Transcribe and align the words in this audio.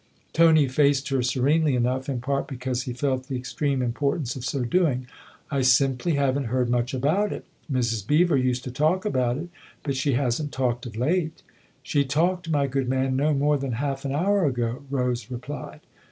Tony 0.33 0.67
faced 0.67 1.09
her 1.09 1.21
serenely 1.21 1.75
enough 1.75 2.09
in 2.09 2.19
part 2.21 2.47
because 2.47 2.81
he 2.81 2.91
felt 2.91 3.27
the 3.27 3.35
extreme 3.35 3.83
importance 3.83 4.35
of 4.35 4.43
so 4.43 4.63
doing." 4.65 5.05
I 5.51 5.61
simply 5.61 6.13
haven't 6.15 6.45
heard 6.45 6.71
much 6.71 6.95
about 6.95 7.31
it. 7.31 7.45
Mrs. 7.71 8.07
Beever 8.07 8.35
used 8.35 8.63
to 8.63 8.71
talk 8.71 9.05
about 9.05 9.37
it. 9.37 9.49
But 9.83 9.95
she 9.95 10.13
hasn't 10.13 10.51
talked 10.51 10.87
of 10.87 10.95
late."" 10.95 11.43
She 11.83 12.03
talked, 12.03 12.49
my 12.49 12.65
good 12.65 12.89
man, 12.89 13.15
no 13.15 13.35
more 13.35 13.59
than 13.59 13.73
half 13.73 14.03
an 14.03 14.11
hour 14.11 14.43
ago!" 14.43 14.81
Rose 14.89 15.29
replied. 15.29 15.81